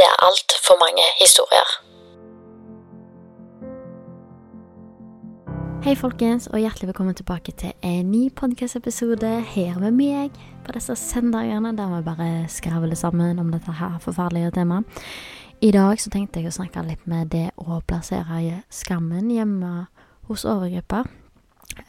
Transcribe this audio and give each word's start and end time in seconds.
Det 0.00 0.06
er 0.08 0.22
altfor 0.24 0.76
mange 0.80 1.02
historier. 1.20 1.68
Hei 5.84 5.92
folkens, 5.94 6.46
og 6.46 6.58
hjertelig 6.58 6.88
velkommen 6.88 7.14
tilbake 7.14 7.52
til 7.52 7.74
en 7.84 8.08
ny 8.08 8.30
podcast-episode 8.32 9.34
her 9.52 9.76
med 9.82 9.92
meg 9.98 10.40
på 10.64 10.72
disse 10.72 10.96
søndagene 10.96 11.74
der 11.76 11.92
vi 11.92 12.00
bare 12.08 12.30
skravler 12.48 12.96
sammen 12.96 13.38
om 13.44 13.52
dette 13.52 13.76
her 13.76 14.00
forferdelige 14.00 14.54
temaet. 14.56 14.88
I 15.60 15.70
dag 15.76 16.00
så 16.00 16.08
tenkte 16.08 16.40
jeg 16.40 16.48
å 16.48 16.56
snakke 16.56 16.88
litt 16.88 17.04
med 17.04 17.28
det 17.36 17.50
å 17.60 17.82
plassere 17.84 18.62
skammen 18.72 19.28
hjemme 19.28 19.86
hos 20.32 20.48
overgripper. 20.48 21.12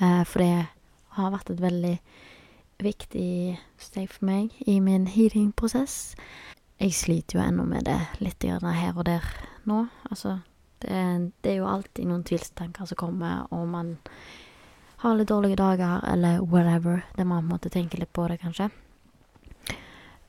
Eh, 0.01 0.23
for 0.27 0.43
det 0.43 0.67
har 1.15 1.31
vært 1.31 1.55
et 1.55 1.63
veldig 1.63 1.97
viktig 2.83 3.59
steg 3.79 4.11
for 4.11 4.25
meg 4.27 4.51
i 4.67 4.81
min 4.83 5.07
healing-prosess. 5.07 6.17
Jeg 6.81 6.95
sliter 6.97 7.37
jo 7.37 7.43
ennå 7.43 7.63
med 7.69 7.85
det 7.85 7.99
litt 8.25 8.41
her 8.41 8.95
og 8.95 9.03
der 9.05 9.25
nå. 9.69 9.83
Altså, 10.09 10.39
det, 10.81 11.31
det 11.45 11.51
er 11.51 11.59
jo 11.59 11.67
alltid 11.69 12.07
noen 12.09 12.23
tvilstanker 12.25 12.89
som 12.89 12.97
kommer, 12.97 13.43
og 13.53 13.67
man 13.69 13.91
har 15.03 15.17
litt 15.17 15.29
dårlige 15.29 15.59
dager, 15.59 16.01
eller 16.09 16.41
whatever. 16.41 17.03
Det 17.13 17.25
må 17.25 17.37
man 17.37 17.51
måte 17.53 17.69
tenker 17.69 18.01
litt 18.01 18.13
på 18.13 18.25
det, 18.31 18.39
kanskje. 18.41 18.71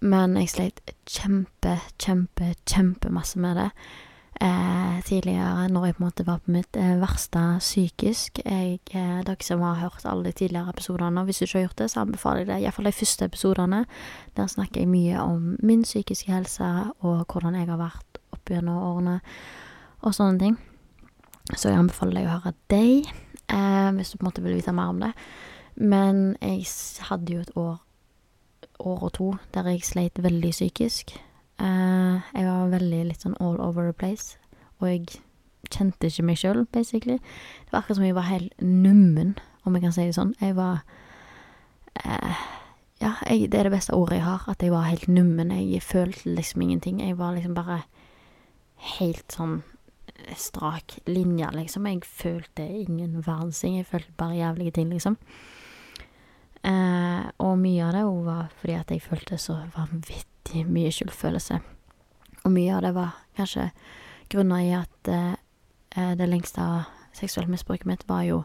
Men 0.05 0.37
jeg 0.37 0.51
sleit 0.53 0.95
kjempe, 1.09 1.79
kjempe, 1.97 2.53
kjempemasse 2.69 3.41
med 3.41 3.57
det. 3.57 3.69
Eh, 4.43 5.03
tidligere, 5.07 5.69
når 5.69 5.85
jeg 5.87 5.95
på 5.95 6.03
en 6.03 6.07
måte 6.09 6.25
var 6.27 6.41
på 6.43 6.51
mitt 6.51 6.77
eh, 6.77 6.97
verste 6.99 7.39
psykisk. 7.61 8.41
Jeg, 8.43 8.81
eh, 8.91 9.21
dere 9.23 9.45
som 9.47 9.61
har 9.63 9.79
hørt 9.79 10.07
alle 10.09 10.25
de 10.25 10.33
tidligere 10.33 10.73
episodene, 10.75 11.23
hvis 11.25 11.39
du 11.39 11.45
ikke 11.45 11.59
har 11.59 11.67
gjort 11.69 11.79
det, 11.79 11.91
så 11.93 12.01
anbefaler 12.03 12.43
jeg 12.43 12.49
det. 12.49 12.57
Iallfall 12.65 12.89
de 12.91 12.93
første 12.97 13.29
episodene. 13.31 13.85
Der 14.35 14.51
snakker 14.51 14.81
jeg 14.81 14.91
mye 14.91 15.23
om 15.23 15.57
min 15.63 15.87
psykiske 15.87 16.33
helse, 16.33 16.73
og 17.07 17.23
hvordan 17.31 17.55
jeg 17.55 17.71
har 17.71 17.79
vært 17.79 18.19
opp 18.35 18.51
gjennom 18.51 18.83
årene, 18.83 19.21
og 20.03 20.15
sånne 20.15 20.39
ting. 20.43 20.59
Så 21.55 21.71
jeg 21.71 21.79
anbefaler 21.79 22.19
deg 22.19 22.27
å 22.27 22.37
høre 22.41 22.55
deg, 22.73 23.13
eh, 23.47 23.91
hvis 23.95 24.11
du 24.11 24.19
på 24.19 24.25
en 24.25 24.33
måte 24.33 24.43
vil 24.43 24.59
vite 24.59 24.75
mer 24.75 24.91
om 24.91 25.05
det. 25.07 25.13
Men 25.77 26.37
jeg 26.41 26.67
hadde 27.13 27.33
jo 27.33 27.41
et 27.47 27.57
år, 27.57 27.79
år 28.81 29.05
og 29.07 29.13
to 29.13 29.35
der 29.55 29.71
jeg 29.71 29.87
sleit 29.87 30.19
veldig 30.19 30.51
psykisk. 30.51 31.15
Eh, 31.63 32.31
jeg 32.35 32.47
var 32.49 32.73
veldig 32.73 33.03
litt 33.11 33.23
sånn 33.23 33.37
all 33.41 33.61
over 33.63 33.87
the 33.87 33.95
place, 33.95 34.39
og 34.81 34.89
jeg 34.91 35.21
kjente 35.71 36.09
ikke 36.09 36.25
meg 36.27 36.41
sjøl, 36.41 36.65
basically. 36.75 37.21
Det 37.21 37.75
var 37.75 37.83
akkurat 37.83 38.01
som 38.01 38.07
jeg 38.09 38.17
var 38.19 38.27
helt 38.29 38.65
nummen, 38.65 39.37
om 39.63 39.77
jeg 39.77 39.85
kan 39.85 39.95
si 39.95 40.09
det 40.09 40.17
sånn. 40.19 40.35
Jeg 40.43 40.57
var 40.59 40.83
eh, 42.03 42.49
Ja, 43.03 43.17
jeg, 43.27 43.49
det 43.51 43.59
er 43.59 43.67
det 43.67 43.75
beste 43.75 43.97
ordet 43.99 44.21
jeg 44.21 44.27
har, 44.29 44.45
at 44.47 44.63
jeg 44.63 44.71
var 44.71 44.87
helt 44.87 45.09
nummen. 45.11 45.51
Jeg 45.51 45.83
følte 45.83 46.37
liksom 46.37 46.63
ingenting. 46.63 47.01
Jeg 47.03 47.17
var 47.19 47.33
liksom 47.35 47.55
bare 47.57 47.81
helt 48.99 49.35
sånn 49.35 49.57
strak 50.39 51.01
linje, 51.11 51.49
liksom. 51.57 51.89
Jeg 51.91 52.07
følte 52.07 52.63
ingen 52.63 53.17
verdens 53.27 53.59
ting. 53.63 53.81
Jeg 53.81 53.89
følte 53.91 54.15
bare 54.19 54.39
jævlige 54.39 54.77
ting, 54.79 54.95
liksom. 54.95 55.19
Eh, 56.63 57.25
og 57.43 57.57
mye 57.59 57.89
av 57.89 57.97
det 57.97 58.05
var 58.07 58.53
fordi 58.61 58.79
at 58.79 58.95
jeg 58.95 59.03
følte 59.03 59.39
så 59.43 59.59
vanvittig 59.75 60.32
mye 60.69 60.93
skyldfølelse. 60.93 61.61
Og 62.43 62.53
mye 62.53 62.75
av 62.77 62.83
det 62.83 62.95
var 62.97 63.17
kanskje 63.39 63.71
grunna 64.33 64.63
i 64.65 64.73
at 64.77 65.09
eh, 65.09 65.35
eh, 65.97 66.15
det 66.19 66.29
lengste 66.29 66.63
av 66.63 66.91
seksuelt 67.17 67.51
misbruket 67.53 67.87
mitt 67.87 68.05
var 68.09 68.25
jo 68.27 68.43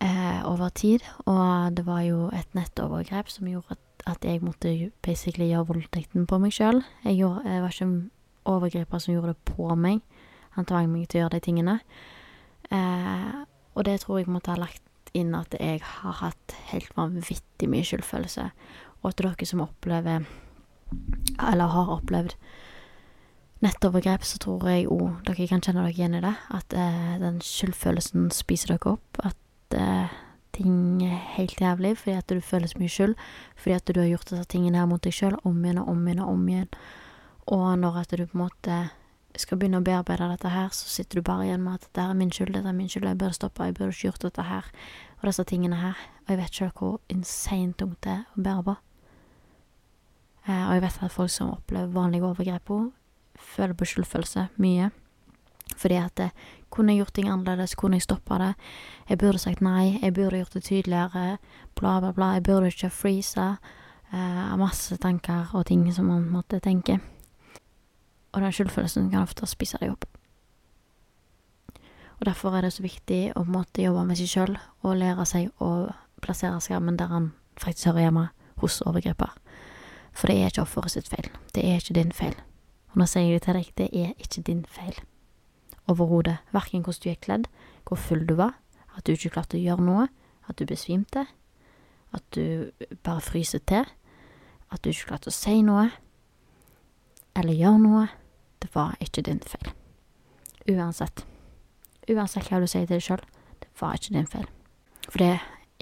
eh, 0.00 0.40
over 0.48 0.68
tid, 0.74 1.04
og 1.26 1.76
det 1.76 1.84
var 1.86 2.02
jo 2.06 2.28
et 2.32 2.56
nettovergrep 2.56 3.30
som 3.30 3.48
gjorde 3.48 3.78
at 4.04 4.24
jeg 4.24 4.42
måtte 4.44 4.72
basically 5.04 5.48
gjøre 5.48 5.70
voldtekten 5.70 6.26
på 6.28 6.38
meg 6.42 6.52
sjøl. 6.52 6.82
Jeg, 7.04 7.20
jeg 7.20 7.62
var 7.62 7.72
ikke 7.72 7.86
en 7.86 7.98
overgriper 8.44 9.00
som 9.00 9.14
gjorde 9.14 9.32
det 9.32 9.54
på 9.54 9.68
meg. 9.80 10.02
Han 10.58 10.68
tvang 10.68 10.90
meg 10.92 11.08
til 11.08 11.20
å 11.20 11.24
gjøre 11.24 11.38
de 11.38 11.44
tingene. 11.44 11.78
Eh, 12.70 13.44
og 13.74 13.86
det 13.88 14.00
tror 14.02 14.20
jeg 14.20 14.30
måtte 14.30 14.52
ha 14.52 14.60
lagt 14.60 14.82
inn 15.16 15.34
at 15.38 15.54
jeg 15.56 15.80
har 15.84 16.18
hatt 16.20 16.56
helt 16.72 16.92
vanvittig 16.98 17.68
mye 17.70 17.86
skyldfølelse. 17.86 18.48
Og 19.02 19.10
at 19.10 19.22
dere 19.22 19.48
som 19.48 19.62
opplever, 19.64 20.26
eller 21.50 21.72
har 21.74 21.92
opplevd, 21.98 22.36
nettovergrep, 23.64 24.24
så 24.26 24.38
tror 24.42 24.66
jeg 24.68 24.88
òg 24.92 25.22
dere 25.24 25.46
kan 25.48 25.62
kjenne 25.64 25.84
dere 25.84 25.94
igjen 25.94 26.18
i 26.18 26.22
det. 26.24 26.34
At 26.54 26.76
eh, 26.76 27.14
den 27.22 27.40
skyldfølelsen 27.44 28.28
spiser 28.34 28.74
dere 28.74 28.96
opp. 28.96 29.20
At 29.24 29.78
eh, 29.78 30.12
ting 30.54 31.02
er 31.06 31.22
helt 31.36 31.60
jævlig 31.60 31.96
fordi 31.98 32.18
at 32.18 32.28
du 32.30 32.42
føler 32.44 32.70
så 32.70 32.80
mye 32.80 32.92
skyld. 32.92 33.14
Fordi 33.56 33.78
at 33.78 33.88
du 33.88 34.00
har 34.00 34.10
gjort 34.10 34.30
disse 34.32 34.50
tingene 34.52 34.82
her 34.82 34.90
mot 34.90 35.02
deg 35.04 35.16
sjøl 35.16 35.38
om 35.42 35.64
igjen 35.64 35.80
og 35.82 35.88
om 35.94 36.04
igjen 36.04 36.22
og 36.24 36.34
om 36.34 36.44
igjen. 36.50 36.68
Og 37.54 37.66
når 37.80 38.04
at 38.04 38.14
du 38.14 38.24
på 38.26 38.38
en 38.38 38.44
måte 38.44 38.78
skal 39.40 39.58
begynne 39.58 39.80
å 39.82 39.84
bearbeide 39.84 40.28
dette 40.30 40.50
her, 40.52 40.70
så 40.70 40.86
sitter 40.90 41.18
du 41.18 41.26
bare 41.26 41.48
igjen 41.48 41.64
med 41.64 41.80
at 41.80 41.88
dette 41.88 42.04
er 42.04 42.18
min 42.18 42.30
skyld, 42.32 42.54
dette 42.54 42.70
er 42.70 42.76
min 42.76 42.90
skyld, 42.90 43.08
jeg 43.10 43.18
burde 43.18 43.34
stoppe, 43.34 43.66
jeg 43.66 43.74
burde 43.74 43.90
ikke 43.90 44.06
gjort 44.06 44.26
dette 44.28 44.44
her, 44.46 44.68
og 45.18 45.26
disse 45.26 45.44
tingene 45.50 45.80
her. 45.80 46.02
Og 46.22 46.32
jeg 46.32 46.40
vet 46.40 46.60
sjøl 46.60 46.70
hvor 46.78 47.00
insane 47.10 47.74
tungt 47.80 47.98
det 48.06 48.14
er 48.14 48.22
å 48.30 48.44
bære 48.46 48.66
på. 48.68 48.76
Eh, 50.46 50.66
og 50.68 50.74
jeg 50.76 50.82
vet 50.82 51.00
at 51.02 51.14
folk 51.14 51.30
som 51.30 51.54
opplever 51.54 51.92
vanlige 51.94 52.26
overgrep 52.26 52.70
òg, 52.70 52.90
føler 53.34 53.74
på 53.74 53.88
skyldfølelse 53.88 54.48
mye. 54.62 54.90
Fordi 55.76 55.94
at 55.94 56.16
det, 56.16 56.30
kunne 56.70 56.92
jeg 56.92 57.04
gjort 57.04 57.14
ting 57.14 57.28
annerledes, 57.30 57.74
kunne 57.74 57.96
jeg 57.96 58.02
stoppa 58.02 58.38
det? 58.38 58.52
Jeg 59.08 59.18
burde 59.18 59.38
sagt 59.38 59.62
nei, 59.62 59.98
jeg 60.02 60.14
burde 60.14 60.40
gjort 60.42 60.54
det 60.54 60.64
tydeligere, 60.64 61.38
bla, 61.74 62.00
bla, 62.00 62.12
bla. 62.12 62.32
Jeg 62.34 62.42
burde 62.42 62.66
ikke 62.66 62.90
freeza. 62.90 63.56
Eh, 64.12 64.56
masse 64.58 64.96
tanker 64.96 65.54
og 65.54 65.66
ting 65.66 65.86
som 65.94 66.06
man 66.10 66.28
måtte 66.30 66.60
tenke. 66.60 67.00
Og 68.32 68.42
den 68.42 68.52
skyldfølelsen 68.52 69.10
kan 69.10 69.22
ofte 69.22 69.46
spise 69.46 69.78
deg 69.80 69.94
opp. 69.94 70.04
Og 72.20 72.26
derfor 72.26 72.56
er 72.56 72.66
det 72.66 72.72
så 72.72 72.82
viktig 72.82 73.32
å 73.36 73.44
måtte 73.46 73.82
jobbe 73.82 74.04
med 74.06 74.18
seg 74.18 74.30
sjøl 74.30 74.58
og 74.82 74.98
lære 74.98 75.26
seg 75.26 75.50
å 75.62 75.88
plassere 76.22 76.60
skammen 76.62 76.98
der 76.98 77.10
han 77.10 77.32
faktisk 77.60 77.90
hører 77.90 78.06
hjemme, 78.06 78.28
hos 78.62 78.80
overgriper. 78.86 79.32
For 80.14 80.30
det 80.30 80.38
er 80.38 80.52
ikke 80.52 80.62
offeret 80.62 80.94
sitt 80.94 81.10
feil. 81.10 81.30
Det 81.54 81.64
er 81.66 81.80
ikke 81.80 81.96
din 81.98 82.12
feil. 82.14 82.36
Og 82.92 83.00
nå 83.00 83.06
sier 83.10 83.32
jeg 83.32 83.42
til 83.42 83.58
deg, 83.58 83.70
det 83.78 83.88
er 83.90 84.12
ikke 84.22 84.44
din 84.46 84.62
feil. 84.70 85.00
Overhodet. 85.90 86.38
Verken 86.54 86.84
hvordan 86.86 87.02
du 87.02 87.10
er 87.10 87.20
kledd, 87.20 87.48
hvor 87.88 87.98
full 88.00 88.22
du 88.28 88.36
var, 88.38 88.54
at 88.96 89.06
du 89.06 89.12
ikke 89.12 89.34
klarte 89.34 89.58
å 89.58 89.64
gjøre 89.64 89.84
noe, 89.84 90.06
at 90.48 90.58
du 90.58 90.66
besvimte, 90.68 91.26
at 92.14 92.24
du 92.36 92.70
bare 93.02 93.20
fryser 93.24 93.60
til, 93.66 93.88
at 94.70 94.84
du 94.84 94.90
ikke 94.90 95.10
klarte 95.10 95.32
å 95.32 95.34
si 95.34 95.60
noe, 95.66 95.88
eller 97.34 97.58
gjøre 97.58 97.82
noe. 97.82 98.04
Det 98.62 98.70
var 98.74 98.94
ikke 99.02 99.24
din 99.26 99.42
feil. 99.44 99.72
Uansett. 100.70 101.24
Uansett 102.08 102.48
hva 102.48 102.62
du 102.62 102.68
sier 102.70 102.86
til 102.86 102.96
deg 102.96 103.04
sjøl, 103.04 103.24
det 103.60 103.68
var 103.80 103.98
ikke 103.98 104.14
din 104.14 104.30
feil. 104.30 104.46
For 105.08 105.20
det 105.20 105.32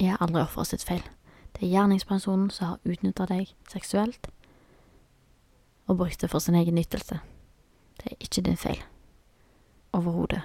er 0.00 0.22
aldri 0.24 0.42
offeret 0.42 0.72
sitt 0.72 0.86
feil. 0.88 1.04
Det 1.52 1.66
er 1.66 1.74
gjerningspersonen 1.74 2.50
som 2.50 2.72
har 2.72 2.80
utnytta 2.88 3.26
deg 3.30 3.52
seksuelt 3.70 4.30
og 5.90 5.98
brukt 5.98 6.20
det 6.22 6.30
for 6.30 6.40
sin 6.40 6.56
egen 6.56 6.74
nyttelse. 6.78 7.20
Det 8.00 8.12
er 8.12 8.24
ikke 8.24 8.42
din 8.46 8.56
feil. 8.56 8.82
Overhodet. 9.92 10.42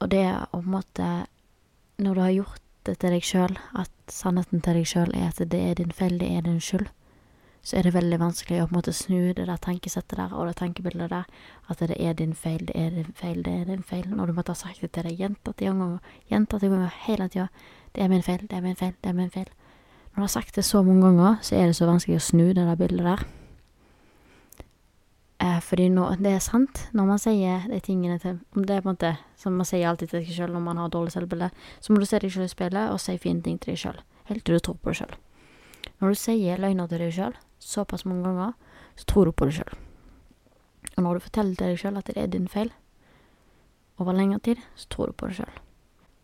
Og 0.00 0.10
det 0.10 0.20
er 0.26 0.46
på 0.52 0.58
en 0.58 0.70
måte 0.70 1.26
Når 1.98 2.14
du 2.14 2.20
har 2.20 2.30
gjort 2.30 2.62
det 2.84 2.98
til 2.98 3.10
deg 3.10 3.24
sjøl, 3.24 3.54
at 3.74 3.90
sannheten 4.12 4.60
til 4.60 4.76
deg 4.76 4.86
sjøl 4.86 5.14
er 5.16 5.30
at 5.30 5.38
det 5.52 5.60
er 5.70 5.78
din 5.78 5.92
feil, 5.92 6.18
det 6.20 6.28
er 6.28 6.42
din 6.44 6.60
skyld, 6.60 6.90
så 7.62 7.78
er 7.78 7.82
det 7.82 7.94
veldig 7.94 8.18
vanskelig 8.20 8.58
å 8.62 8.66
på 8.66 8.74
en 8.74 8.76
måte 8.76 8.92
snu 8.92 9.32
det 9.34 9.46
der 9.48 9.56
tankesettet 9.56 10.18
der 10.20 10.34
og 10.34 10.46
det 10.46 10.58
tankebildet 10.60 11.10
der, 11.10 11.24
at 11.72 11.80
det 11.80 11.96
er 11.98 12.12
din 12.12 12.34
feil, 12.34 12.66
det 12.68 12.76
er 12.76 12.90
din 12.90 13.14
feil, 13.16 13.40
det 13.42 13.54
er 13.60 13.64
din 13.64 13.82
feil, 13.82 14.04
når 14.12 14.26
du 14.26 14.36
måtte 14.36 14.52
ha 14.52 14.60
sagt 14.60 14.84
det 14.84 14.92
til 14.92 15.08
deg 15.08 15.18
gjentatte 15.18 15.64
ganger, 15.64 15.98
gjentatte 16.30 16.68
ganger 16.68 16.92
hele 17.06 17.28
tida, 17.32 17.48
det 17.96 18.04
er 18.04 18.12
min 18.12 18.22
feil, 18.22 18.44
det 18.50 18.60
er 18.60 18.66
min 18.68 18.76
feil, 18.76 18.92
det 19.02 19.10
er 19.10 19.16
min 19.16 19.32
feil. 19.34 19.50
Når 20.16 20.22
jeg 20.22 20.30
har 20.30 20.32
sagt 20.32 20.54
det 20.56 20.64
så 20.64 20.80
mange 20.82 21.02
ganger, 21.04 21.34
så 21.44 21.58
er 21.58 21.66
det 21.68 21.76
så 21.76 21.84
vanskelig 21.84 22.16
å 22.16 22.24
snu 22.24 22.46
det 22.48 22.62
der 22.64 22.78
bildet 22.80 23.04
der. 23.04 23.24
Eh, 25.44 25.58
fordi 25.60 25.90
nå, 25.92 26.06
det 26.16 26.30
er 26.32 26.40
sant, 26.40 26.86
når 26.96 27.08
man 27.10 27.20
sier 27.20 27.66
de 27.68 27.76
tingene 27.84 28.16
til 28.18 28.38
Om 28.56 28.64
det 28.64 28.78
er 28.78 28.80
på 28.80 28.88
en 28.88 28.94
måte 28.94 29.10
som 29.36 29.52
man 29.52 29.68
sier 29.68 29.84
alltid 29.90 30.08
til 30.08 30.24
seg 30.24 30.38
sjøl 30.38 30.54
når 30.54 30.64
man 30.64 30.80
har 30.80 30.88
dårlig 30.88 31.12
selvbilde, 31.12 31.50
så 31.84 31.92
må 31.92 32.00
du 32.00 32.06
se 32.08 32.22
deg 32.22 32.32
sjøl 32.32 32.46
i 32.46 32.54
speilet 32.54 32.94
og 32.94 33.02
si 33.04 33.18
fine 33.20 33.44
ting 33.44 33.60
til 33.60 33.74
deg 33.74 33.82
sjøl, 33.82 34.00
helt 34.30 34.46
til 34.48 34.56
du 34.56 34.64
tror 34.64 34.80
på 34.80 34.94
det 34.94 35.02
sjøl. 35.02 35.12
Når 36.00 36.08
du 36.08 36.20
sier 36.22 36.64
løgner 36.64 36.88
til 36.88 37.04
deg 37.04 37.12
sjøl 37.12 37.36
såpass 37.60 38.08
mange 38.08 38.24
ganger, 38.24 38.56
så 38.96 39.04
tror 39.12 39.28
du 39.28 39.36
på 39.36 39.50
det 39.50 39.58
sjøl. 39.58 39.76
Og 40.96 41.04
når 41.04 41.12
du 41.12 41.26
forteller 41.28 41.60
til 41.60 41.74
deg 41.74 41.82
sjøl 41.84 42.00
at 42.00 42.08
det 42.08 42.16
er 42.16 42.32
din 42.32 42.48
feil, 42.48 42.72
over 44.00 44.16
lengre 44.16 44.40
tid, 44.40 44.64
så 44.80 44.88
tror 44.88 45.12
du 45.12 45.20
på 45.20 45.28
det 45.28 45.42
sjøl. 45.42 45.60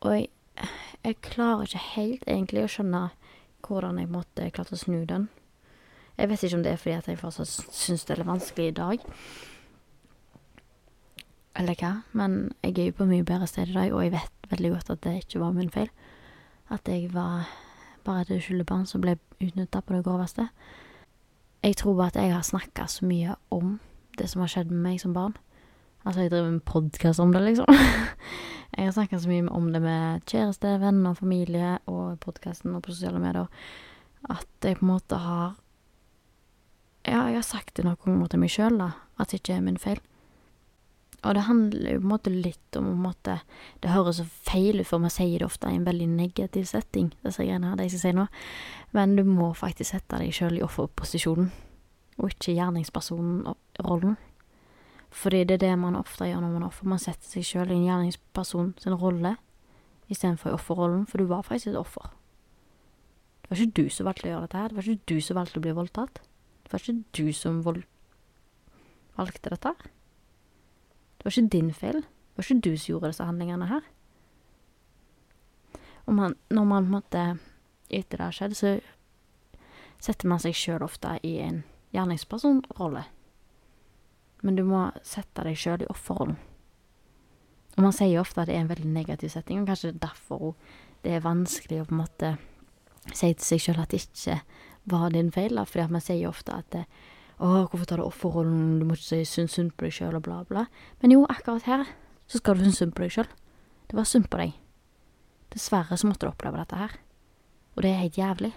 Og 0.00 0.16
jeg, 0.16 0.30
jeg 1.04 1.20
klarer 1.28 1.68
ikke 1.68 1.88
helt 1.92 2.24
egentlig 2.24 2.64
å 2.64 2.72
skjønne 2.72 3.10
hvordan 3.66 3.98
jeg 3.98 4.10
måtte 4.12 4.50
klarte 4.54 4.76
å 4.76 4.80
snu 4.80 5.04
den. 5.08 5.28
Jeg 6.18 6.28
vet 6.28 6.42
ikke 6.44 6.58
om 6.58 6.64
det 6.64 6.72
er 6.72 6.80
fordi 6.80 6.96
at 6.98 7.08
jeg 7.08 7.20
fortsatt 7.20 7.74
syns 7.74 8.04
det 8.08 8.18
er 8.18 8.28
vanskelig 8.28 8.68
i 8.68 8.76
dag. 8.76 9.06
Eller 11.56 11.76
hva, 11.80 11.92
men 12.16 12.52
jeg 12.64 12.78
er 12.78 12.90
jo 12.90 12.98
på 13.00 13.08
mye 13.08 13.24
bedre 13.28 13.48
sted 13.48 13.68
i 13.68 13.76
dag, 13.76 13.92
og 13.92 14.04
jeg 14.04 14.14
vet 14.14 14.50
veldig 14.52 14.70
godt 14.76 14.92
at 14.94 15.02
det 15.04 15.16
ikke 15.20 15.40
var 15.42 15.56
min 15.56 15.72
feil. 15.72 15.90
At 16.72 16.88
jeg 16.88 17.10
var 17.12 17.48
bare 18.04 18.24
et 18.24 18.32
uskyldig 18.36 18.86
som 18.88 19.02
ble 19.04 19.18
utnytta 19.40 19.80
på 19.80 19.94
det 19.94 20.04
groveste. 20.04 20.48
Jeg 21.62 21.76
tror 21.76 21.96
bare 21.96 22.12
at 22.14 22.16
jeg 22.16 22.34
har 22.34 22.42
snakka 22.42 22.86
så 22.86 23.06
mye 23.06 23.36
om 23.50 23.78
det 24.18 24.30
som 24.30 24.40
har 24.40 24.48
skjedd 24.48 24.70
med 24.70 24.82
meg 24.82 25.00
som 25.00 25.14
barn. 25.14 25.36
Altså, 26.04 26.20
jeg 26.24 26.30
driver 26.30 26.50
med 26.50 26.64
podkast 26.66 27.20
om 27.20 27.32
det, 27.32 27.42
liksom. 27.42 27.66
jeg 28.72 28.88
har 28.88 28.94
snakka 28.96 29.20
så 29.20 29.28
mye 29.28 29.48
om 29.52 29.72
det 29.72 29.82
med 29.84 30.22
kjæreste, 30.30 30.78
venner, 30.80 31.16
familie 31.18 31.74
og 31.90 32.20
podkasten 32.24 32.76
og 32.76 32.84
på 32.86 32.94
sosiale 32.94 33.20
medier 33.20 33.50
at 34.30 34.46
jeg 34.64 34.78
på 34.78 34.86
en 34.86 34.94
måte 34.94 35.18
har 35.18 35.58
Ja, 37.02 37.26
jeg 37.26 37.40
har 37.40 37.42
sagt 37.42 37.74
det 37.74 37.84
noen 37.84 37.98
ganger 37.98 38.28
til 38.30 38.38
meg 38.38 38.50
sjøl, 38.54 38.76
da, 38.78 38.92
at 39.18 39.32
det 39.32 39.40
ikke 39.40 39.56
er 39.56 39.64
min 39.66 39.78
feil. 39.82 39.98
Og 41.26 41.34
det 41.34 41.42
handler 41.48 41.96
jo 41.96 41.98
på 41.98 42.06
en 42.06 42.12
måte 42.12 42.30
litt 42.30 42.76
om 42.78 42.92
måte, 43.02 43.40
Det 43.82 43.90
høres 43.90 44.20
så 44.20 44.24
feil 44.24 44.80
ut, 44.80 44.86
for 44.86 45.02
vi 45.02 45.10
sier 45.10 45.38
det 45.38 45.46
ofte 45.46 45.66
i 45.66 45.74
en 45.74 45.86
veldig 45.86 46.06
negativ 46.08 46.64
setting, 46.70 47.12
disse 47.24 47.42
greiene 47.42 47.70
her, 47.70 47.76
det 47.76 47.88
jeg 47.88 47.98
skal 47.98 48.04
si 48.04 48.12
nå. 48.20 48.26
Men 48.92 49.16
du 49.16 49.24
må 49.24 49.52
faktisk 49.54 49.90
sette 49.90 50.18
deg 50.22 50.30
sjøl 50.30 50.60
i 50.60 50.62
offerposisjonen, 50.62 51.50
og 52.18 52.30
ikke 52.30 52.54
gjerningspersonen-rollen. 52.54 54.16
Fordi 55.12 55.44
det 55.44 55.58
er 55.58 55.64
det 55.66 55.78
man 55.78 55.96
ofte 55.96 56.24
gjør 56.24 56.40
når 56.40 56.52
man 56.54 56.64
er 56.64 56.70
offer. 56.72 56.88
Man 56.88 57.00
setter 57.02 57.28
seg 57.28 57.44
sjøl 57.44 57.70
i 57.70 57.76
en 57.76 57.86
gjerningsperson 57.86 58.72
sin 58.80 58.96
rolle 58.96 59.36
istedenfor 60.12 60.50
i 60.50 60.56
offerrollen, 60.56 61.06
for 61.06 61.20
du 61.20 61.28
var 61.28 61.44
faktisk 61.44 61.72
et 61.72 61.78
offer. 61.78 62.12
Det 63.42 63.50
var 63.50 63.60
ikke 63.60 63.82
du 63.82 63.90
som 63.92 64.08
valgte 64.08 64.28
å 64.28 64.32
gjøre 64.32 64.46
dette 64.46 64.60
her. 64.60 64.68
Det 64.68 64.78
var 64.78 64.88
ikke 64.88 65.12
du 65.12 65.20
som 65.20 65.38
valgte 65.38 65.60
å 65.60 65.64
bli 65.66 65.74
voldtatt. 65.76 66.20
Det 66.64 66.72
var 66.72 66.84
ikke 66.84 67.04
du 67.18 67.32
som 67.36 67.60
valgte 67.64 69.52
dette 69.52 69.72
her. 69.72 69.90
Det 71.18 71.26
var 71.26 71.36
ikke 71.36 71.54
din 71.54 71.72
feil. 71.76 72.00
Det 72.02 72.40
var 72.40 72.48
ikke 72.48 72.64
du 72.64 72.76
som 72.76 72.92
gjorde 72.94 73.12
disse 73.12 73.28
handlingene 73.28 73.68
her. 73.68 73.88
Og 76.06 76.14
man, 76.16 76.36
når 76.50 76.64
man 76.64 76.82
på 76.82 76.86
en 76.86 76.96
måte 76.96 77.24
etter 77.92 78.18
det 78.18 78.24
har 78.24 78.36
skjedd, 78.36 78.56
så 78.56 78.70
setter 80.02 80.30
man 80.32 80.40
seg 80.42 80.56
sjøl 80.56 80.82
ofte 80.82 81.18
i 81.22 81.36
en 81.44 81.62
gjerningspersonrolle. 81.94 83.04
Men 84.42 84.58
du 84.58 84.64
må 84.66 84.88
sette 85.06 85.44
deg 85.46 85.58
sjøl 85.58 85.84
i 85.84 85.90
offerrollen. 85.92 86.38
Og 87.76 87.86
man 87.86 87.94
sier 87.96 88.12
jo 88.12 88.24
ofte 88.24 88.42
at 88.42 88.50
det 88.50 88.56
er 88.56 88.66
en 88.66 88.72
veldig 88.72 88.90
negativ 88.92 89.32
setting, 89.32 89.62
og 89.62 89.70
kanskje 89.70 89.94
er 89.94 90.02
derfor 90.02 90.52
det 91.02 91.14
er 91.16 91.24
vanskelig 91.24 91.80
å 91.82 91.86
på 91.88 91.94
en 91.94 92.02
måte 92.02 92.34
si 93.10 93.32
til 93.32 93.46
seg 93.46 93.62
sjøl 93.64 93.80
at 93.82 93.94
det 93.94 94.02
ikke 94.02 94.38
var 94.92 95.14
din 95.14 95.32
feil, 95.34 95.56
da, 95.56 95.64
fordi 95.66 95.88
man 95.94 96.04
sier 96.04 96.20
jo 96.20 96.32
ofte 96.34 96.54
at 96.54 96.68
det, 96.74 96.84
'Å, 97.42 97.66
hvorfor 97.66 97.86
tar 97.88 97.98
du 97.98 98.04
offerrollen, 98.04 98.78
du 98.78 98.84
må 98.86 98.94
ikke 98.94 99.08
si 99.08 99.24
synd, 99.24 99.50
synd 99.50 99.72
på 99.74 99.86
deg 99.86 99.94
sjøl', 99.96 100.14
og 100.14 100.22
bla, 100.22 100.44
bla. 100.46 100.66
Men 101.02 101.10
jo, 101.10 101.24
akkurat 101.26 101.62
her 101.66 101.84
så 102.30 102.38
skal 102.38 102.54
du 102.54 102.62
synes 102.62 102.78
synd 102.78 102.94
på 102.94 103.02
deg 103.02 103.10
sjøl. 103.10 103.30
Det 103.88 103.96
var 103.98 104.06
synd 104.06 104.28
på 104.30 104.38
deg. 104.38 104.52
Dessverre 105.50 105.98
så 105.98 106.06
måtte 106.06 106.22
du 106.24 106.30
oppleve 106.30 106.60
dette 106.60 106.78
her. 106.78 106.94
Og 107.74 107.82
det 107.82 107.90
er 107.90 108.02
helt 108.04 108.20
jævlig. 108.20 108.52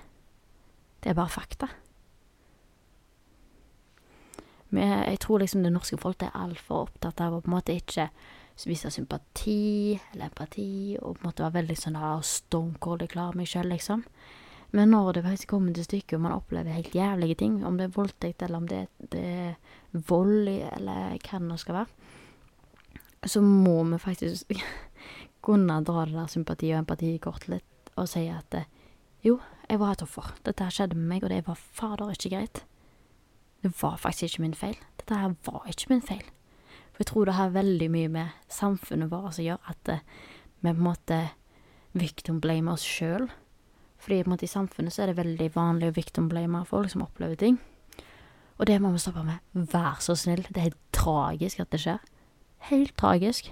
Det 1.01 1.09
er 1.09 1.17
bare 1.17 1.33
fakta. 1.33 1.67
Jeg 4.77 5.19
tror 5.23 5.41
liksom 5.41 5.63
det 5.63 5.73
norske 5.73 5.99
folk 6.01 6.23
er 6.25 6.35
altfor 6.37 6.87
opptatt 6.87 7.21
av 7.23 7.35
å 7.35 7.43
på 7.43 7.51
en 7.51 7.55
måte 7.57 7.75
ikke 7.75 8.09
vise 8.63 8.89
sympati 8.91 9.97
eller 10.13 10.29
empati, 10.29 10.95
og 11.01 11.17
på 11.17 11.23
en 11.23 11.29
måte 11.29 11.43
være 11.43 11.57
veldig 11.59 11.77
sånn 11.79 11.99
ah, 11.99 12.21
stone 12.23 12.79
cold, 12.79 13.03
jeg 13.03 13.11
klarer 13.15 13.37
meg 13.37 13.49
sjøl, 13.51 13.67
liksom. 13.71 14.05
Men 14.75 14.91
når 14.91 15.17
det 15.17 15.25
faktisk 15.25 15.51
kommer 15.51 15.75
til 15.75 15.85
stykket, 15.87 16.17
og 16.17 16.23
man 16.25 16.35
opplever 16.35 16.75
helt 16.75 16.95
jævlige 16.95 17.37
ting, 17.43 17.59
om 17.67 17.77
det 17.77 17.89
er 17.89 17.95
voldtekt, 17.95 18.43
eller 18.43 18.63
om 18.63 18.69
det, 18.71 18.85
det 19.11 19.25
er 19.25 20.01
vold, 20.07 20.47
eller 20.49 21.17
hva 21.19 21.39
det 21.39 21.49
nå 21.49 21.59
skal 21.61 21.81
være, 21.81 22.11
så 23.25 23.41
må 23.43 23.77
vi 23.91 23.99
faktisk 24.01 24.55
kunne 25.45 25.81
dra 25.85 26.05
det 26.07 26.15
der 26.15 26.31
sympati- 26.31 26.71
og 26.73 26.83
empati 26.83 27.11
kort 27.23 27.47
litt, 27.51 27.91
og 27.95 28.09
si 28.11 28.25
at 28.31 28.59
jo, 29.25 29.39
jeg 29.69 29.79
var 29.81 29.95
et 29.95 30.03
offer. 30.05 30.31
Dette 30.45 30.67
skjedde 30.69 30.97
med 30.97 31.07
meg, 31.09 31.23
og 31.25 31.31
det 31.33 31.45
var 31.47 31.57
fader 31.57 32.11
ikke 32.13 32.35
greit. 32.35 32.63
Det 33.65 33.71
var 33.81 33.95
faktisk 33.97 34.35
ikke 34.35 34.41
min 34.43 34.53
feil. 34.53 34.75
Dette 34.99 35.17
her 35.17 35.31
var 35.47 35.63
ikke 35.65 35.89
min 35.89 36.03
feil. 36.05 36.25
For 36.93 37.01
jeg 37.01 37.07
tror 37.09 37.25
det 37.25 37.33
har 37.33 37.55
veldig 37.55 37.87
mye 37.89 38.11
med 38.13 38.35
samfunnet 38.53 39.09
vårt 39.09 39.33
som 39.33 39.47
gjør 39.47 39.71
at 39.71 39.89
vi 39.89 39.97
på 40.61 40.69
en 40.69 40.83
måte 40.85 41.17
victim 41.97 42.37
blamer 42.43 42.77
oss 42.77 42.85
sjøl. 42.85 43.25
Fordi 43.97 44.19
på 44.21 44.29
en 44.29 44.35
måte 44.35 44.45
i 44.45 44.51
samfunnet 44.51 44.93
så 44.93 45.01
er 45.01 45.09
det 45.09 45.17
veldig 45.17 45.47
vanlig 45.55 45.89
å 45.89 45.95
victim-blame 45.95 46.61
folk 46.69 46.93
som 46.93 47.01
opplever 47.07 47.39
ting. 47.41 47.57
Og 48.59 48.69
det 48.69 48.77
må 48.83 48.93
vi 48.93 49.01
stoppe 49.01 49.25
med. 49.25 49.41
Vær 49.73 49.97
så 49.99 50.13
snill. 50.13 50.45
Det 50.45 50.61
er 50.61 50.69
helt 50.69 50.83
tragisk 50.93 51.65
at 51.65 51.73
det 51.73 51.81
skjer. 51.81 52.05
Helt 52.69 52.93
tragisk. 53.01 53.49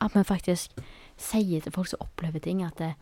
At 0.00 0.16
vi 0.16 0.24
faktisk 0.24 0.80
sier 1.20 1.60
til 1.60 1.76
folk 1.76 1.92
som 1.92 2.08
opplever 2.08 2.40
ting, 2.40 2.64
at 2.64 2.80
det, 2.80 2.94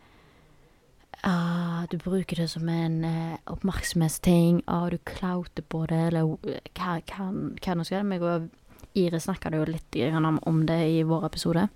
ah, 1.25 1.85
du 1.89 1.97
bruker 1.97 2.39
det 2.41 2.47
som 2.51 2.69
en 2.69 3.03
eh, 3.05 3.37
oppmerksomhetsting, 3.51 4.63
ah, 4.67 4.89
du 4.89 4.97
klauter 4.97 5.65
på 5.65 5.85
det, 5.89 6.01
eller 6.09 6.35
hva, 6.77 6.99
hva, 7.01 7.29
nå 7.75 7.85
skal 7.85 8.01
det? 8.01 8.09
Meg 8.09 8.25
og 8.25 8.49
Iris 8.95 9.27
snakka 9.27 9.51
jo 9.53 9.65
litt 9.67 9.97
om 10.47 10.65
det 10.65 10.81
i 10.93 11.03
vår 11.03 11.25
episode. 11.27 11.67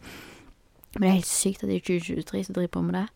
Men 0.93 1.01
det 1.01 1.09
er 1.09 1.17
helt 1.19 1.29
sykt 1.29 1.63
at 1.63 1.69
er 1.69 1.83
2023 1.85 2.43
som 2.47 2.55
driver 2.55 2.73
på 2.73 2.83
med 2.85 2.95
det. 2.97 3.07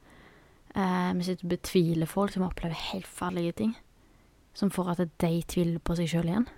Eh, 0.75 1.13
vi 1.17 1.27
sitter 1.27 1.45
og 1.45 1.53
betviler 1.53 2.09
folk 2.09 2.33
som 2.33 2.45
opplever 2.45 2.75
helt 2.91 3.07
farlige 3.07 3.51
ting. 3.51 3.77
Som 4.53 4.71
får 4.71 4.91
at 4.91 5.07
de 5.21 5.41
tviler 5.47 5.79
på 5.79 5.95
seg 5.97 6.11
sjøl 6.11 6.29
igjen. 6.29 6.49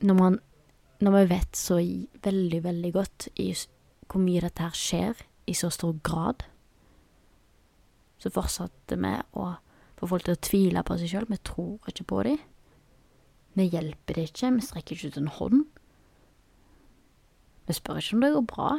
Når 0.00 0.14
man 0.14 0.40
Når 1.00 1.12
vi 1.12 1.28
vet 1.30 1.56
så 1.56 1.76
veldig, 2.22 2.64
veldig 2.64 2.92
godt 2.92 3.28
i 3.40 3.54
hvor 4.04 4.20
mye 4.20 4.40
dette 4.40 4.60
her 4.60 4.74
skjer 4.76 5.22
i 5.46 5.54
så 5.54 5.70
stor 5.70 5.94
grad, 6.04 6.42
så 8.20 8.32
fortsatte 8.32 8.98
vi 9.00 9.12
å 9.40 9.50
få 10.00 10.08
folk 10.10 10.26
til 10.26 10.36
å 10.36 10.42
tvile 10.44 10.84
på 10.86 10.96
seg 11.00 11.12
sjøl. 11.12 11.28
Vi 11.28 11.40
tror 11.44 11.90
ikke 11.90 12.08
på 12.12 12.22
dem. 12.28 12.40
Vi 13.58 13.66
hjelper 13.72 14.16
dem 14.16 14.28
ikke. 14.28 14.52
Vi 14.56 14.66
strekker 14.66 14.96
ikke 14.96 15.12
ut 15.12 15.20
en 15.20 15.34
hånd. 15.38 15.64
Vi 17.68 17.76
spør 17.76 18.00
ikke 18.00 18.16
om 18.16 18.24
det 18.24 18.32
går 18.36 18.46
bra. 18.50 18.70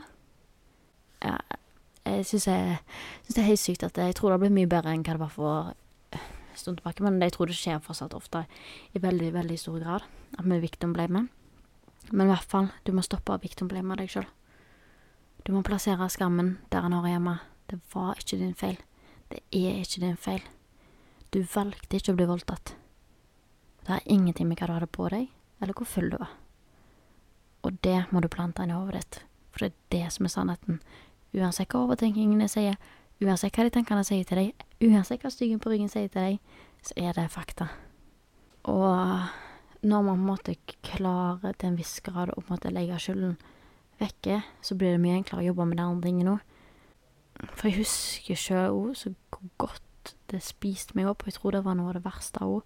Ja, 1.22 1.38
jeg 2.06 2.26
syns 2.26 2.48
det 2.50 3.38
er 3.38 3.46
helt 3.46 3.62
sykt 3.62 3.86
at 3.86 3.98
jeg 3.98 4.16
tror 4.18 4.32
det 4.32 4.38
har 4.38 4.42
blitt 4.42 4.56
mye 4.56 4.70
bedre 4.72 4.94
enn 4.96 5.06
hva 5.06 5.14
det 5.14 5.22
var 5.22 5.34
for 5.36 5.74
en 6.12 6.58
stund 6.58 6.80
tilbake, 6.80 7.04
men 7.06 7.22
jeg 7.22 7.36
tror 7.36 7.48
det 7.48 7.56
skjer 7.56 7.84
fortsatt 7.86 8.16
ofte 8.18 8.44
i 8.98 9.02
veldig, 9.02 9.30
veldig 9.38 9.58
stor 9.60 9.78
grad 9.80 10.08
at 10.38 10.46
vi 10.48 10.60
victim-blamer. 10.64 11.30
Men 12.12 12.26
i 12.26 12.32
hvert 12.34 12.50
fall, 12.50 12.72
du 12.84 12.92
må 12.98 13.06
stoppe 13.06 13.36
å 13.36 13.42
victim-blame 13.42 13.96
deg 14.02 14.10
sjøl. 14.12 14.28
Du 15.46 15.54
må 15.54 15.62
plassere 15.66 16.10
skammen 16.12 16.58
der 16.74 16.84
han 16.86 16.98
hører 16.98 17.16
hjemme. 17.16 17.36
Det 17.70 17.80
var 17.94 18.20
ikke 18.20 18.42
din 18.42 18.58
feil. 18.58 18.82
Det 19.32 19.42
er 19.56 19.80
ikke 19.80 20.04
din 20.04 20.18
feil. 20.20 20.44
Du 21.32 21.40
valgte 21.54 21.98
ikke 21.98 22.12
å 22.12 22.18
bli 22.20 22.28
voldtatt. 22.28 22.74
Det 23.82 23.94
har 23.94 24.06
ingenting 24.06 24.50
med 24.50 24.60
hva 24.60 24.68
du 24.68 24.74
hadde 24.76 24.90
på 24.92 25.08
deg, 25.10 25.30
eller 25.62 25.78
hvor 25.78 25.88
full 25.88 26.10
du 26.12 26.18
var. 26.20 26.34
Og 27.64 27.78
det 27.86 28.00
må 28.12 28.22
du 28.22 28.28
plante 28.32 28.66
inn 28.66 28.74
i 28.74 28.76
hodet 28.76 29.00
ditt, 29.00 29.22
for 29.54 29.64
det 29.64 29.70
er 29.72 29.78
det 29.96 30.12
som 30.16 30.28
er 30.28 30.34
sannheten. 30.34 30.82
Uansett 31.38 31.72
hva 31.72 31.86
overtenkingene 31.86 32.50
sier, 32.52 32.76
uansett 33.22 33.56
hva 33.56 33.68
de 33.68 33.74
tankene 33.78 34.04
sier 34.06 34.28
til 34.28 34.42
deg, 34.42 34.66
uansett 34.84 35.24
hva 35.24 35.32
styggen 35.32 35.62
på 35.64 35.72
ryggen 35.72 35.92
sier 35.92 36.12
til 36.12 36.34
deg, 36.34 36.60
så 36.84 36.98
er 37.00 37.16
det 37.16 37.30
fakta. 37.32 37.70
Og 38.68 39.82
når 39.82 40.06
man 40.06 40.18
på 40.18 40.20
en 40.20 40.28
måte 40.28 40.58
klarer 40.86 41.56
til 41.56 41.72
en 41.72 41.80
viss 41.80 42.00
grad 42.06 42.34
å 42.36 42.44
legge 42.70 43.00
skylden 43.00 43.38
vekke, 44.02 44.42
så 44.62 44.76
blir 44.76 44.96
det 44.96 45.02
mye 45.02 45.20
enklere 45.22 45.46
å 45.46 45.50
jobbe 45.52 45.70
med 45.70 45.80
de 45.80 45.86
andre 45.86 46.10
tingene 46.10 46.36
òg. 46.36 46.48
For 47.40 47.70
jeg 47.70 47.82
husker 47.82 48.38
sjøl 48.38 48.76
òg 48.76 48.98
så 49.00 49.14
godt 49.62 50.16
det 50.32 50.42
spiste 50.44 50.96
meg 50.98 51.10
opp, 51.12 51.24
og 51.24 51.32
jeg 51.32 51.38
tror 51.38 51.56
det 51.56 51.64
var 51.66 51.78
noe 51.78 51.92
av 51.92 51.98
det 51.98 52.06
verste 52.06 52.44
òg. 52.46 52.62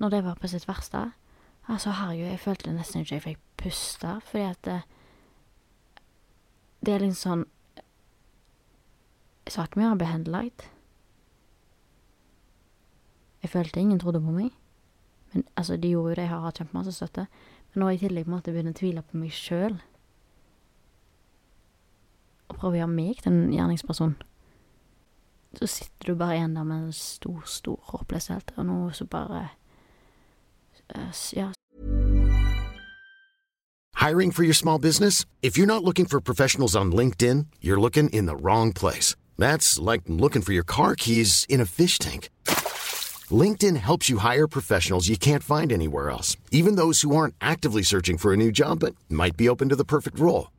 Når 0.00 0.12
det 0.12 0.22
var 0.26 0.38
på 0.40 0.48
sitt 0.50 0.66
verste. 0.68 1.02
Altså, 1.66 1.90
herregud, 1.90 2.28
jeg 2.28 2.40
følte 2.40 2.72
nesten 2.74 3.02
ikke 3.02 3.16
jeg 3.16 3.24
fikk 3.24 3.42
puste, 3.58 4.12
fordi 4.28 4.44
at 4.44 4.60
det, 4.68 4.76
det 6.84 6.94
er 6.94 7.02
litt 7.02 7.18
sånn 7.18 7.46
Jeg 9.46 9.54
sa 9.54 9.64
ikke 9.66 9.78
mye 9.78 9.92
om 9.94 9.98
behandlet. 9.98 10.64
Jeg 13.44 13.52
følte 13.52 13.78
ingen 13.78 14.00
trodde 14.02 14.18
på 14.18 14.32
meg. 14.34 14.48
Men 15.32 15.44
altså, 15.54 15.76
de 15.78 15.92
gjorde 15.92 16.10
jo 16.10 16.16
det, 16.16 16.24
jeg 16.24 16.32
har 16.32 16.42
hatt 16.42 16.58
kjempemasse 16.58 16.94
støtte. 16.96 17.28
Men 17.70 17.80
når 17.80 17.92
jeg 17.92 17.98
i 17.98 18.02
tillegg 18.08 18.30
måtte 18.32 18.50
begynne 18.50 18.72
å 18.74 18.78
tvile 18.80 19.04
på 19.06 19.20
meg 19.20 19.34
sjøl 19.36 19.76
å 22.62 22.72
gjøre 22.74 22.88
meg 22.88 23.20
til 23.22 23.32
en 23.32 23.52
gjerningsperson, 23.52 24.16
så 25.56 25.66
sitter 25.66 26.12
du 26.12 26.18
bare 26.18 26.36
igjen 26.36 26.56
der 26.56 26.64
med 26.68 26.88
en 26.88 26.92
stor, 26.92 27.42
stor 27.48 27.78
håpløshet 27.92 28.52
og 28.56 28.92
bare 29.10 29.48
øh, 30.94 31.12
Ja. 31.36 31.52
Hiring 33.96 34.30
for 34.30 34.44
your 34.44 34.54
small 34.54 34.78
business? 34.78 35.24
If 35.42 35.56
you're 35.56 35.66
not 35.66 35.82
looking 35.82 36.06
for 36.06 36.20
professionals 36.20 36.76
on 36.76 36.92
LinkedIn, 36.92 37.46
you're 37.60 37.80
looking 37.80 38.10
in 38.10 38.26
the 38.26 38.36
wrong 38.36 38.72
place. 38.72 39.16
That's 39.38 39.78
like 39.78 40.02
looking 40.06 40.42
for 40.42 40.52
your 40.52 40.64
car 40.64 40.94
keys 40.94 41.44
in 41.48 41.60
a 41.60 41.66
fish 41.66 41.98
tank. 41.98 42.28
LinkedIn 43.30 43.76
helps 43.76 44.08
you 44.08 44.18
hire 44.18 44.46
professionals 44.46 45.08
you 45.08 45.16
can't 45.16 45.42
find 45.42 45.72
anywhere 45.72 46.10
else, 46.10 46.36
even 46.52 46.76
those 46.76 47.00
who 47.00 47.16
aren't 47.16 47.34
actively 47.40 47.82
searching 47.82 48.18
for 48.18 48.32
a 48.32 48.36
new 48.36 48.52
job 48.52 48.80
but 48.80 48.94
might 49.08 49.36
be 49.36 49.48
open 49.48 49.68
to 49.70 49.76
the 49.76 49.84
perfect 49.84 50.20
role. 50.20 50.48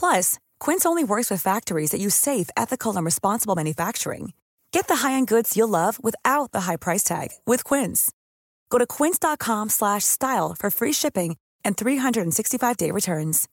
Plus, 0.00 0.38
Quince 0.58 0.86
only 0.86 1.04
works 1.04 1.30
with 1.30 1.42
factories 1.42 1.90
that 1.90 2.00
use 2.00 2.14
safe, 2.14 2.48
ethical, 2.56 2.96
and 2.96 3.04
responsible 3.04 3.54
manufacturing. 3.54 4.32
Get 4.72 4.88
the 4.88 5.06
high-end 5.06 5.28
goods 5.28 5.56
you'll 5.56 5.68
love 5.68 6.02
without 6.02 6.52
the 6.52 6.62
high 6.62 6.78
price 6.78 7.04
tag 7.04 7.28
with 7.46 7.64
Quince. 7.64 8.10
Go 8.70 8.78
to 8.78 8.86
quince.com/style 8.86 10.56
for 10.58 10.70
free 10.70 10.92
shipping 10.92 11.36
and 11.64 11.76
365-day 11.76 12.90
returns. 12.92 13.46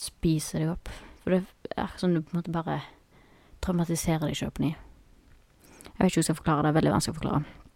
Spiser 0.00 0.58
deg 0.58 0.68
opp. 0.70 0.88
For 1.22 1.34
det 1.34 1.44
er 1.76 1.92
sånn 2.00 2.14
du 2.14 2.22
på 2.22 2.32
en 2.32 2.40
måte 2.40 2.54
bare 2.54 2.80
traumatiserer 3.60 4.24
deg 4.24 4.38
sjøl. 4.38 4.52
Jeg 4.56 4.76
vet 5.98 6.08
ikke 6.08 6.22
hvordan 6.22 6.22
jeg 6.22 6.24
skal 6.24 6.40
forklare 6.40 6.62
det. 6.62 6.64
Det 6.64 6.70
er 6.72 6.80
veldig 6.80 6.94
vanskelig 6.96 7.16
å 7.16 7.20
forklare. 7.20 7.67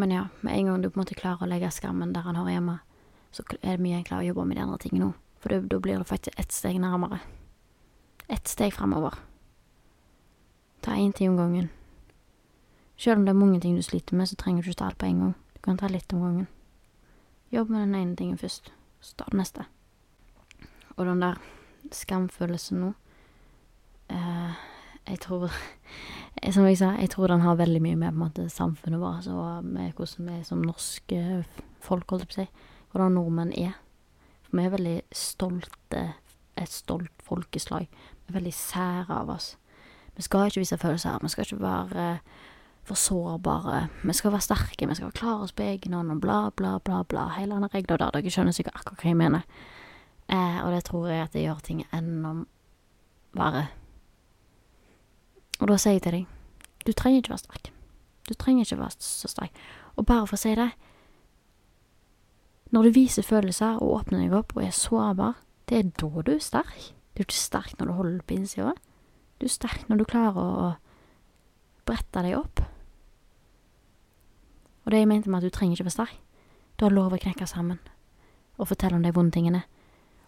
Men 0.00 0.14
ja, 0.14 0.28
med 0.40 0.56
en 0.56 0.66
gang 0.66 0.82
du 0.82 0.88
på 0.88 0.96
en 0.96 1.02
måte 1.02 1.14
klarer 1.18 1.44
å 1.44 1.50
legge 1.50 1.68
skammen 1.76 2.14
der 2.14 2.24
han 2.24 2.38
hører 2.38 2.54
hjemme, 2.54 2.78
så 3.36 3.44
er 3.60 3.76
det 3.76 3.84
mye 3.84 3.98
enklere 3.98 4.22
å 4.22 4.28
jobbe 4.30 4.46
med 4.48 4.56
de 4.56 4.62
andre 4.64 4.78
tingene 4.80 5.10
nå. 5.10 5.10
For 5.40 5.52
da 5.52 5.80
blir 5.80 6.00
det 6.00 6.08
faktisk 6.08 6.40
ett 6.40 6.54
steg 6.56 6.78
nærmere. 6.80 7.18
Ett 8.32 8.48
steg 8.48 8.72
framover. 8.72 9.18
Ta 10.80 10.96
én 10.96 11.12
ting 11.12 11.28
om 11.28 11.36
gangen. 11.36 11.68
Selv 12.96 13.18
om 13.18 13.26
det 13.26 13.34
er 13.34 13.40
mange 13.42 13.60
ting 13.60 13.76
du 13.76 13.82
sliter 13.82 14.16
med, 14.16 14.28
så 14.28 14.36
trenger 14.40 14.62
du 14.62 14.70
ikke 14.70 14.78
ta 14.80 14.88
alt 14.88 14.98
på 15.00 15.08
en 15.10 15.20
gang. 15.20 15.34
Du 15.54 15.60
kan 15.64 15.76
ta 15.76 15.88
litt 15.88 16.12
om 16.16 16.24
gangen. 16.24 16.48
Jobb 17.52 17.70
med 17.70 17.88
den 17.88 17.94
ene 18.00 18.16
tingen 18.16 18.38
først, 18.40 18.72
så 19.00 19.16
tar 19.16 19.32
det 19.32 19.40
neste. 19.40 19.64
Og 20.96 21.06
den 21.08 21.20
der 21.20 21.40
skamfølelsen 21.92 22.80
nå 22.80 22.90
eh, 24.08 24.52
Jeg 25.08 25.20
tror 25.20 25.50
Som 26.50 26.64
jeg 26.64 26.78
sa, 26.80 26.94
jeg 26.96 27.10
tror 27.12 27.28
den 27.28 27.42
har 27.44 27.58
veldig 27.58 27.82
mye 27.84 27.98
med 27.98 28.12
på 28.12 28.16
en 28.16 28.22
måte 28.22 28.48
samfunnet 28.48 29.00
vårt 29.02 29.26
og 29.28 29.64
med 29.66 29.92
hvordan 29.98 30.28
vi 30.30 30.44
som 30.46 30.62
norske 30.64 31.44
folk, 31.84 32.10
holdt 32.10 32.24
jeg 32.24 32.30
på 32.30 32.36
å 32.36 32.38
si. 32.38 32.68
Hvordan 32.92 33.16
nordmenn 33.18 33.52
er. 33.58 33.74
For 34.46 34.58
vi 34.58 34.64
er 34.64 34.72
veldig 34.74 34.96
stolte, 35.14 36.04
et 36.56 36.72
stolt 36.72 37.24
folkeslag. 37.26 37.90
Vi 37.90 38.32
er 38.32 38.38
veldig 38.38 38.54
sære 38.56 39.18
av 39.20 39.34
oss. 39.36 39.52
Vi 40.16 40.24
skal 40.26 40.48
ikke 40.48 40.62
vise 40.64 40.78
følelser. 40.80 41.20
Vi 41.22 41.32
skal 41.32 41.46
ikke 41.46 41.62
være 41.62 42.06
for 42.88 42.98
sårbare. 42.98 43.88
Vi 44.02 44.12
skal 44.16 44.32
være 44.32 44.46
sterke, 44.48 44.88
vi 44.88 44.94
skal 44.98 45.12
klare 45.12 45.46
oss 45.46 45.52
på 45.52 45.62
egen 45.62 45.94
hånd 45.94 46.10
og 46.10 46.20
bla, 46.20 46.40
bla, 46.56 46.78
bla, 46.78 47.02
bla. 47.02 47.28
Hele 47.36 47.54
denne 47.54 47.70
regla 47.72 47.96
der. 48.00 48.16
Dere 48.16 48.32
skjønner 48.32 48.56
sikkert 48.56 48.80
akkurat 48.80 49.04
hva 49.04 49.12
jeg 49.12 49.20
mener. 49.20 49.44
Eh, 50.30 50.58
og 50.64 50.72
det 50.74 50.84
tror 50.88 51.08
jeg 51.10 51.26
at 51.26 51.36
det 51.36 51.44
gjør 51.44 51.62
ting 51.66 51.84
enda 51.92 52.34
verre. 53.36 53.68
Og 55.60 55.68
da 55.68 55.76
sier 55.80 55.98
jeg 55.98 56.04
til 56.04 56.16
deg, 56.16 56.28
du 56.86 56.92
trenger 56.96 57.20
ikke 57.20 57.34
være 57.34 57.44
sterk. 57.44 57.72
Du 58.28 58.34
trenger 58.34 58.64
ikke 58.64 58.80
være 58.80 59.04
så 59.04 59.28
sterk. 59.28 59.56
Og 59.96 60.06
bare 60.08 60.26
for 60.28 60.38
å 60.38 60.40
si 60.40 60.54
det, 60.56 60.70
når 62.70 62.86
du 62.86 62.96
viser 62.96 63.26
følelser 63.26 63.80
og 63.82 63.96
åpner 63.98 64.22
deg 64.22 64.36
opp 64.38 64.54
og 64.56 64.62
er 64.64 64.74
sårbar, 64.74 65.40
det 65.68 65.78
er 65.78 65.90
da 66.00 66.22
du 66.22 66.32
er 66.32 66.42
sterk. 66.42 66.92
Du 67.12 67.22
er 67.22 67.26
ikke 67.26 67.36
sterk 67.36 67.74
når 67.78 67.90
du 67.90 67.96
holder 67.98 68.22
på 68.26 68.36
innsida. 68.38 68.74
Du 69.40 69.46
er 69.48 69.52
sterk 69.52 69.88
når 69.90 70.00
du 70.00 70.06
klarer 70.08 70.38
å 70.38 70.68
brette 71.88 72.22
deg 72.22 72.38
opp. 72.38 72.62
Og 74.84 74.94
det 74.94 75.02
jeg 75.02 75.10
mente 75.10 75.30
med 75.30 75.42
at 75.42 75.50
du 75.50 75.54
trenger 75.54 75.76
ikke 75.76 75.88
være 75.90 75.98
sterk. 75.98 76.22
Du 76.78 76.86
har 76.86 76.94
lov 76.94 77.12
å 77.12 77.20
knekke 77.20 77.48
sammen 77.50 77.82
og 78.60 78.70
fortelle 78.70 78.96
om 78.96 79.04
de 79.04 79.12
vonde 79.16 79.34
tingene. 79.34 79.64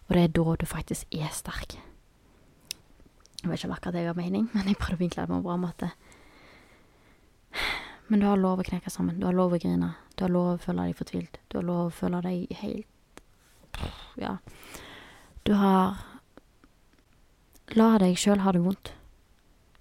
Og 0.09 0.15
det 0.17 0.27
er 0.27 0.35
da 0.35 0.55
du 0.59 0.67
faktisk 0.67 1.15
er 1.15 1.31
sterk. 1.33 1.77
Jeg 3.43 3.51
vet 3.51 3.59
ikke 3.59 3.75
akkurat 3.75 3.95
det 3.97 4.05
ga 4.07 4.13
mening, 4.15 4.45
men 4.53 4.69
jeg 4.71 4.79
prøvde 4.79 4.95
å 4.95 5.03
vinkle 5.03 5.23
det 5.25 5.29
på 5.29 5.35
en 5.35 5.43
bra 5.43 5.57
måte. 5.59 5.89
Men 8.07 8.21
du 8.21 8.27
har 8.27 8.39
lov 8.39 8.61
å 8.61 8.65
knekke 8.67 8.91
sammen. 8.91 9.19
Du 9.19 9.25
har 9.27 9.35
lov 9.35 9.55
å 9.55 9.59
grine. 9.59 9.93
Du 10.15 10.23
har 10.23 10.31
lov 10.31 10.53
å 10.53 10.61
føle 10.63 10.87
deg 10.87 10.97
fortvilt. 10.99 11.39
Du 11.51 11.57
har 11.59 11.67
lov 11.67 11.89
å 11.89 11.93
føle 11.93 12.21
deg 12.23 12.51
helt 12.61 12.87
Ja. 14.21 14.37
Du 15.43 15.53
har 15.57 15.97
La 17.73 17.97
deg 17.97 18.19
sjøl 18.19 18.43
ha 18.43 18.51
det 18.53 18.61
vondt. 18.61 18.91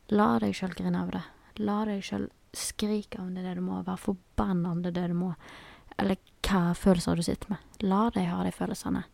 La 0.08 0.38
deg 0.40 0.54
sjøl 0.56 0.72
grine 0.74 1.02
av 1.02 1.10
det. 1.12 1.22
La 1.60 1.82
deg 1.84 2.00
sjøl 2.06 2.30
skrike 2.56 3.20
om 3.20 3.34
det 3.34 3.42
er 3.42 3.50
det 3.50 3.60
du 3.60 3.66
må. 3.66 3.82
Være 3.84 4.00
forbanna 4.00 4.70
om 4.72 4.80
det 4.82 4.94
er 4.94 5.00
det 5.00 5.08
du 5.12 5.18
må. 5.18 5.34
Eller 6.00 6.16
hva 6.46 6.72
følelser 6.78 7.18
du 7.18 7.24
sitter 7.26 7.52
med. 7.52 7.82
La 7.84 8.06
deg 8.14 8.30
ha 8.30 8.42
de 8.46 8.54
følelsene. 8.54 9.04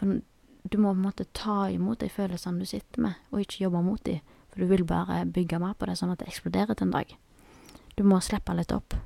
For 0.00 0.18
du 0.64 0.76
må 0.78 0.92
på 0.92 0.98
en 0.98 1.06
måte 1.06 1.24
ta 1.36 1.70
imot 1.72 2.02
de 2.02 2.10
følelsene 2.12 2.60
du 2.60 2.68
sitter 2.68 3.04
med, 3.06 3.18
og 3.30 3.40
ikke 3.44 3.64
jobbe 3.64 3.82
mot 3.84 4.02
de, 4.04 4.18
for 4.50 4.60
du 4.60 4.68
vil 4.70 4.84
bare 4.84 5.22
bygge 5.26 5.60
mer 5.62 5.76
på 5.78 5.88
det, 5.88 5.96
sånn 5.98 6.12
at 6.12 6.20
det 6.20 6.28
eksploderer 6.28 6.76
til 6.76 6.88
en 6.88 6.96
dag. 6.98 7.14
Du 7.96 8.04
må 8.04 8.20
slippe 8.24 8.54
litt 8.56 8.74
opp, 8.74 8.96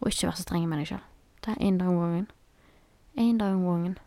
og 0.00 0.08
ikke 0.10 0.30
være 0.30 0.38
så 0.38 0.46
streng 0.46 0.66
med 0.68 0.80
deg 0.80 0.92
sjøl. 0.92 1.04
Ta 1.44 1.56
én 1.60 1.80
dag 1.80 1.90
om 1.92 2.00
gangen. 2.00 2.28
Én 3.16 3.40
dag 3.40 3.54
om 3.54 3.66
gangen. 3.66 3.98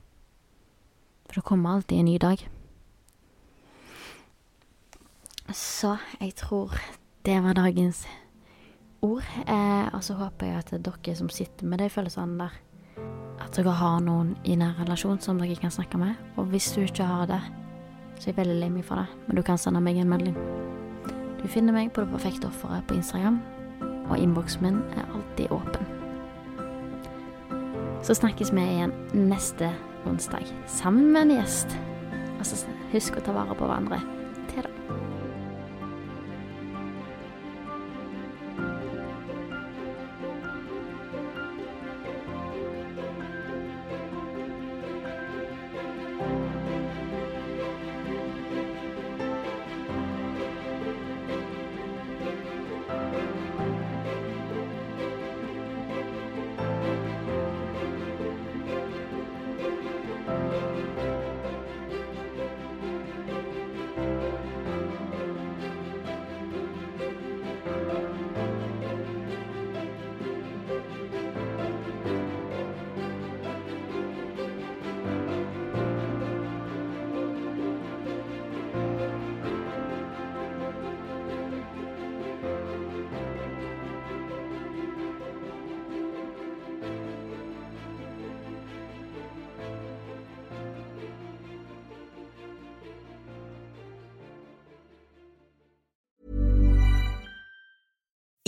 For 1.30 1.40
det 1.40 1.46
kommer 1.46 1.78
alltid 1.78 2.00
en 2.00 2.10
ny 2.10 2.18
dag. 2.22 2.48
Så 5.54 5.98
jeg 6.20 6.36
tror 6.36 6.74
det 7.26 7.38
var 7.44 7.58
dagens 7.58 8.04
ord. 9.02 9.26
Eh, 9.48 9.88
og 9.94 10.04
så 10.04 10.18
håper 10.20 10.50
jeg 10.50 10.58
at 10.58 10.74
dere 10.86 11.16
som 11.16 11.30
sitter 11.30 11.66
med 11.66 11.82
de 11.82 11.90
følelsene 11.90 12.38
der, 12.42 12.58
at 13.40 13.56
dere 13.56 13.74
har 13.80 14.02
noen 14.04 14.34
i 14.44 14.56
nær 14.60 14.78
relasjon 14.82 15.20
som 15.24 15.40
dere 15.40 15.58
kan 15.60 15.74
snakke 15.74 16.00
med. 16.02 16.18
Og 16.38 16.50
hvis 16.52 16.72
du 16.76 16.82
ikke 16.84 17.08
har 17.08 17.30
det, 17.30 17.40
så 18.20 18.28
er 18.28 18.34
jeg 18.34 18.40
veldig 18.42 18.58
lei 18.60 18.70
meg 18.74 18.86
for 18.88 19.00
det, 19.00 19.08
men 19.28 19.40
du 19.40 19.44
kan 19.46 19.58
sende 19.58 19.82
meg 19.84 19.98
en 19.98 20.12
melding. 20.12 20.36
Du 21.40 21.48
finner 21.48 21.74
meg 21.74 21.94
på 21.96 22.04
Det 22.04 22.12
perfekte 22.12 22.50
offeret 22.52 22.84
på 22.88 23.00
Instagram, 23.00 23.40
og 24.10 24.18
innboksen 24.20 24.66
min 24.66 24.82
er 24.98 25.08
alltid 25.16 25.52
åpen. 25.56 25.88
Så 28.04 28.16
snakkes 28.16 28.52
vi 28.56 28.64
igjen 28.64 28.94
neste 29.14 29.72
onsdag 30.08 30.48
sammen 30.68 31.12
med 31.14 31.28
en 31.28 31.36
gjest. 31.40 31.76
Og 32.40 32.48
så 32.48 32.64
husk 32.94 33.20
å 33.20 33.24
ta 33.24 33.36
vare 33.36 33.56
på 33.56 33.68
hverandre. 33.68 34.19